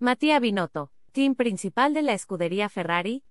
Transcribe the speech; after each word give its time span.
Matías 0.00 0.40
Binotto, 0.40 0.90
team 1.12 1.36
principal 1.36 1.94
de 1.94 2.02
la 2.02 2.14
escudería 2.14 2.68
Ferrari, 2.68 3.22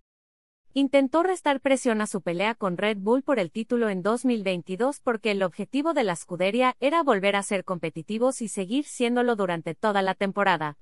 intentó 0.74 1.22
restar 1.22 1.60
presión 1.60 2.00
a 2.00 2.08
su 2.08 2.22
pelea 2.22 2.56
con 2.56 2.78
Red 2.78 2.98
Bull 3.00 3.22
por 3.22 3.38
el 3.38 3.52
título 3.52 3.90
en 3.90 4.02
2022 4.02 5.02
porque 5.02 5.32
el 5.32 5.44
objetivo 5.44 5.94
de 5.94 6.06
la 6.06 6.14
escudería 6.14 6.78
era 6.80 7.04
volver 7.04 7.36
a 7.36 7.44
ser 7.44 7.66
competitivos 7.66 8.42
y 8.42 8.48
seguir 8.48 8.86
siéndolo 8.86 9.36
durante 9.36 9.76
toda 9.76 10.02
la 10.02 10.16
temporada. 10.16 10.78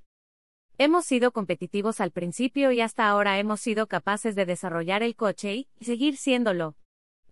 Hemos 0.78 1.04
sido 1.04 1.32
competitivos 1.32 2.00
al 2.00 2.12
principio 2.12 2.70
y 2.70 2.80
hasta 2.80 3.08
ahora 3.08 3.40
hemos 3.40 3.60
sido 3.60 3.88
capaces 3.88 4.36
de 4.36 4.46
desarrollar 4.46 5.02
el 5.02 5.16
coche 5.16 5.52
y 5.54 5.68
seguir 5.80 6.16
siéndolo. 6.16 6.76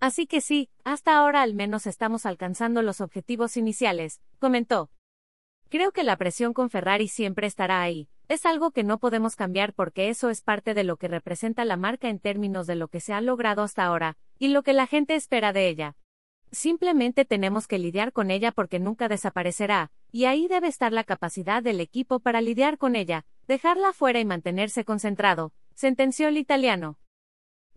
Así 0.01 0.27
que 0.27 0.41
sí, 0.41 0.71
hasta 0.83 1.17
ahora 1.17 1.43
al 1.43 1.55
menos 1.55 1.87
estamos 1.87 2.27
alcanzando 2.27 2.83
los 2.83 3.01
objetivos 3.01 3.57
iniciales, 3.57 4.21
comentó. 4.41 4.91
Creo 5.69 5.93
que 5.93 6.03
la 6.03 6.17
presión 6.17 6.53
con 6.53 6.69
Ferrari 6.69 7.07
siempre 7.07 7.47
estará 7.47 7.81
ahí, 7.81 8.09
es 8.31 8.47
algo 8.47 8.71
que 8.71 8.85
no 8.85 8.99
podemos 8.99 9.35
cambiar 9.35 9.75
porque 9.75 10.09
eso 10.09 10.31
es 10.31 10.41
parte 10.41 10.73
de 10.73 10.85
lo 10.85 10.97
que 10.97 11.09
representa 11.09 11.65
la 11.65 11.77
marca 11.77 12.09
en 12.09 12.21
términos 12.21 12.69
de 12.69 12.77
lo 12.77 12.87
que 12.87 13.01
se 13.01 13.13
ha 13.13 13.21
logrado 13.21 13.65
hasta 13.65 13.85
ahora, 13.85 14.17
y 14.39 14.49
lo 14.49 14.63
que 14.63 14.73
la 14.73 14.87
gente 14.87 15.17
espera 15.17 15.53
de 15.53 15.67
ella. 15.67 15.97
Simplemente 16.53 17.25
tenemos 17.25 17.67
que 17.67 17.81
lidiar 17.81 18.13
con 18.13 18.31
ella 18.31 18.53
porque 18.53 18.79
nunca 18.79 19.09
desaparecerá, 19.09 19.91
y 20.13 20.27
ahí 20.27 20.47
debe 20.47 20.69
estar 20.69 20.93
la 20.93 21.03
capacidad 21.03 21.61
del 21.61 21.81
equipo 21.81 22.21
para 22.21 22.41
lidiar 22.41 22.79
con 22.79 22.95
ella, 22.95 23.27
dejarla 23.49 23.93
fuera 23.93 24.21
y 24.21 24.25
mantenerse 24.25 24.85
concentrado, 24.85 25.53
sentenció 25.75 26.29
el 26.29 26.37
italiano. 26.37 27.01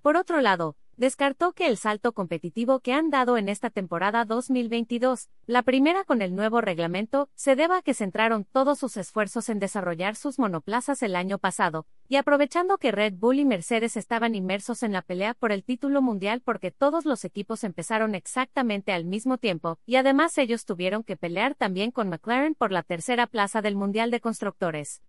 Por 0.03 0.17
otro 0.17 0.39
lado, 0.39 0.75
descartó 1.03 1.51
que 1.51 1.67
el 1.67 1.75
salto 1.75 2.13
competitivo 2.13 2.79
que 2.79 2.93
han 2.93 3.09
dado 3.09 3.37
en 3.37 3.49
esta 3.49 3.69
temporada 3.69 4.23
2022, 4.23 5.27
la 5.47 5.61
primera 5.61 6.05
con 6.05 6.21
el 6.21 6.33
nuevo 6.33 6.61
reglamento, 6.61 7.27
se 7.35 7.57
deba 7.57 7.79
a 7.79 7.81
que 7.81 7.93
centraron 7.93 8.45
todos 8.45 8.79
sus 8.79 8.95
esfuerzos 8.95 9.49
en 9.49 9.59
desarrollar 9.59 10.15
sus 10.15 10.39
monoplazas 10.39 11.03
el 11.03 11.17
año 11.17 11.39
pasado, 11.39 11.87
y 12.07 12.15
aprovechando 12.15 12.77
que 12.77 12.93
Red 12.93 13.15
Bull 13.17 13.39
y 13.39 13.43
Mercedes 13.43 13.97
estaban 13.97 14.33
inmersos 14.33 14.81
en 14.81 14.93
la 14.93 15.01
pelea 15.01 15.33
por 15.33 15.51
el 15.51 15.65
título 15.65 16.01
mundial 16.01 16.39
porque 16.39 16.71
todos 16.71 17.03
los 17.03 17.25
equipos 17.25 17.65
empezaron 17.65 18.15
exactamente 18.15 18.93
al 18.93 19.03
mismo 19.03 19.37
tiempo, 19.37 19.79
y 19.85 19.97
además 19.97 20.37
ellos 20.37 20.63
tuvieron 20.63 21.03
que 21.03 21.17
pelear 21.17 21.53
también 21.53 21.91
con 21.91 22.07
McLaren 22.07 22.55
por 22.55 22.71
la 22.71 22.81
tercera 22.81 23.27
plaza 23.27 23.61
del 23.61 23.75
Mundial 23.75 24.09
de 24.09 24.21
Constructores. 24.21 25.01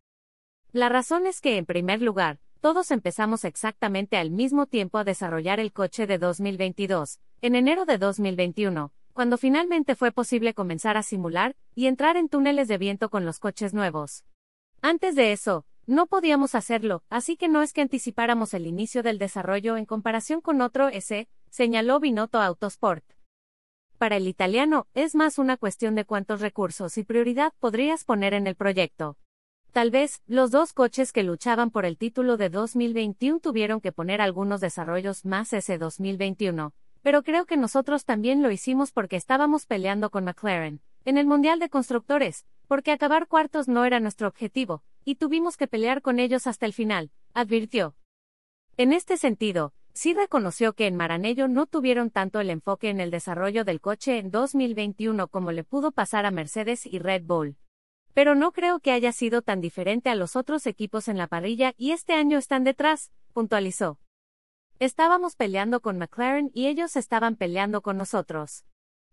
La 0.73 0.89
razón 0.89 1.29
es 1.29 1.41
que, 1.41 1.57
en 1.57 1.67
primer 1.67 2.03
lugar, 2.03 2.41
todos 2.65 2.91
empezamos 2.93 3.45
exactamente 3.45 4.17
al 4.17 4.31
mismo 4.31 4.65
tiempo 4.65 4.97
a 4.97 5.05
desarrollar 5.05 5.61
el 5.61 5.71
coche 5.71 6.07
de 6.07 6.17
2022, 6.17 7.21
en 7.43 7.57
enero 7.57 7.85
de 7.85 7.99
2021, 7.99 8.91
cuando 9.13 9.37
finalmente 9.37 9.95
fue 9.95 10.13
posible 10.13 10.55
comenzar 10.55 10.97
a 10.97 11.03
simular 11.03 11.57
y 11.75 11.89
entrar 11.89 12.17
en 12.17 12.31
túneles 12.31 12.67
de 12.67 12.79
viento 12.79 13.11
con 13.11 13.27
los 13.27 13.39
coches 13.39 13.75
nuevos. 13.75 14.25
Antes 14.81 15.15
de 15.15 15.33
eso, 15.33 15.67
no 15.85 16.07
podíamos 16.07 16.55
hacerlo, 16.55 17.03
así 17.11 17.37
que 17.37 17.49
no 17.49 17.61
es 17.61 17.75
que 17.75 17.83
anticipáramos 17.83 18.55
el 18.55 18.67
inicio 18.67 19.03
del 19.03 19.19
desarrollo 19.19 19.77
en 19.77 19.85
comparación 19.85 20.41
con 20.41 20.63
otro 20.63 20.89
S, 20.89 21.29
señaló 21.51 22.01
Binotto 22.01 22.41
Autosport. 22.41 23.05
Para 23.99 24.17
el 24.17 24.27
italiano, 24.27 24.87
es 24.95 25.15
más 25.15 25.37
una 25.37 25.59
cuestión 25.59 25.95
de 25.97 26.07
cuántos 26.07 26.41
recursos 26.41 26.97
y 26.97 27.05
prioridad 27.05 27.53
podrías 27.61 28.05
poner 28.05 28.33
en 28.33 28.47
el 28.47 28.55
proyecto. 28.55 29.19
Tal 29.75 29.91
vez, 29.91 30.23
los 30.29 30.53
dos 30.53 30.73
coches 30.73 31.11
que 31.11 31.25
luchaban 31.25 31.73
por 31.73 31.85
el 31.85 31.99
título 31.99 32.37
de 32.37 32.49
2021 32.49 33.41
tuvieron 33.41 33.81
que 33.81 33.91
poner 33.91 34.21
algunos 34.21 34.61
desarrollos 34.61 35.25
más 35.25 35.53
ese 35.53 35.79
2021, 35.79 36.73
pero 37.03 37.25
creo 37.25 37.45
que 37.45 37.57
nosotros 37.57 38.05
también 38.05 38.41
lo 38.41 38.53
hicimos 38.53 38.93
porque 38.93 39.17
estábamos 39.17 39.67
peleando 39.67 40.11
con 40.11 40.23
McLaren, 40.23 40.81
en 41.05 41.19
el 41.19 41.27
Mundial 41.27 41.59
de 41.59 41.71
Constructores, 41.71 42.47
porque 42.69 42.93
acabar 42.93 43.27
cuartos 43.27 43.67
no 43.67 43.85
era 43.85 43.99
nuestro 43.99 44.29
objetivo, 44.29 44.85
y 45.05 45.17
tuvimos 45.17 45.57
que 45.57 45.67
pelear 45.67 46.03
con 46.03 46.21
ellos 46.21 46.47
hasta 46.47 46.67
el 46.67 46.73
final, 46.73 47.11
advirtió. 47.33 47.97
En 48.77 48.93
este 48.93 49.17
sentido, 49.17 49.73
sí 49.93 50.15
reconoció 50.15 50.75
que 50.75 50.87
en 50.87 50.95
Maranello 50.95 51.49
no 51.49 51.67
tuvieron 51.67 52.11
tanto 52.11 52.39
el 52.39 52.51
enfoque 52.51 52.91
en 52.91 53.01
el 53.01 53.11
desarrollo 53.11 53.65
del 53.65 53.81
coche 53.81 54.19
en 54.19 54.31
2021 54.31 55.27
como 55.27 55.51
le 55.51 55.65
pudo 55.65 55.91
pasar 55.91 56.27
a 56.27 56.31
Mercedes 56.31 56.87
y 56.87 57.01
Red 57.01 57.25
Bull. 57.25 57.57
Pero 58.15 58.37
no 58.37 58.53
creo 58.53 58.79
que 58.79 58.93
haya 58.93 59.13
sido 59.13 59.43
tan 59.43 59.61
diferente 59.61 60.09
a 60.09 60.15
los 60.15 60.37
otros 60.37 60.67
equipos 60.67 61.09
en 61.09 61.19
la 61.19 61.27
parrilla 61.27 61.75
y 61.77 61.91
este 61.91 62.15
año 62.15 62.39
están 62.39 62.63
detrás, 62.63 63.11
puntualizó. 63.33 63.99
Estábamos 64.79 65.35
peleando 65.35 65.81
con 65.81 65.99
McLaren 65.99 66.51
y 66.55 66.69
ellos 66.69 66.97
estaban 66.97 67.35
peleando 67.35 67.83
con 67.83 67.97
nosotros. 67.97 68.65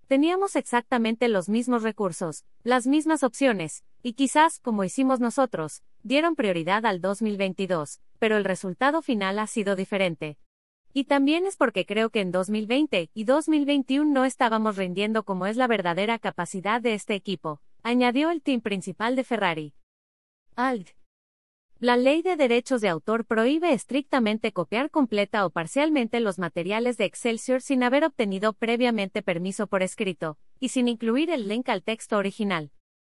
Teníamos 0.08 0.56
exactamente 0.56 1.30
los 1.30 1.50
mismos 1.50 1.82
recursos, 1.84 2.46
las 2.64 2.86
mismas 2.86 3.24
opciones, 3.24 3.84
y 4.04 4.14
quizás, 4.14 4.60
como 4.60 4.84
hicimos 4.84 5.20
nosotros, 5.20 5.84
dieron 6.04 6.36
prioridad 6.36 6.86
al 6.86 7.02
2022, 7.02 8.02
pero 8.20 8.38
el 8.38 8.44
resultado 8.44 9.02
final 9.02 9.40
ha 9.40 9.48
sido 9.48 9.76
diferente. 9.76 10.38
Y 10.94 11.06
también 11.06 11.48
es 11.48 11.56
porque 11.56 11.86
creo 11.86 12.10
que 12.10 12.20
en 12.20 12.32
2020 12.32 13.10
y 13.14 13.24
2021 13.24 14.12
no 14.12 14.26
estábamos 14.26 14.76
rindiendo 14.76 15.24
como 15.24 15.48
es 15.48 15.56
la 15.56 15.68
verdadera 15.68 16.20
capacidad 16.20 16.82
de 16.82 16.94
este 16.94 17.16
equipo, 17.16 17.62
añadió 17.84 18.32
el 18.32 18.42
team 18.42 18.62
principal 18.62 19.16
de 19.16 19.24
Ferrari. 19.24 19.74
Alt. 20.56 20.90
La 21.80 21.98
ley 21.98 22.22
de 22.22 22.36
derechos 22.36 22.82
de 22.82 22.90
autor 22.90 23.26
prohíbe 23.26 23.74
estrictamente 23.74 24.52
copiar 24.52 24.92
completa 24.92 25.46
o 25.46 25.50
parcialmente 25.50 26.20
los 26.20 26.38
materiales 26.38 26.98
de 26.98 27.06
Excelsior 27.06 27.62
sin 27.62 27.82
haber 27.82 28.04
obtenido 28.04 28.54
previamente 28.54 29.24
permiso 29.24 29.66
por 29.66 29.82
escrito, 29.82 30.38
y 30.60 30.70
sin 30.70 30.88
incluir 30.88 31.32
el 31.32 31.48
link 31.48 31.70
al 31.70 31.82
texto 31.82 32.18
original. 32.18 32.72